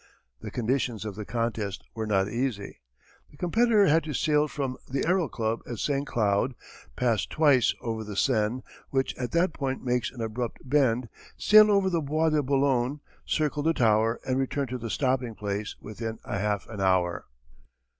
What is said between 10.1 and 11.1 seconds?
abrupt bend,